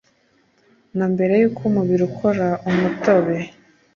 na 0.97 1.05
mbere 1.13 1.33
yuko 1.41 1.61
umubiri 1.69 2.03
ukora 2.09 2.47
umutobe 2.69 3.37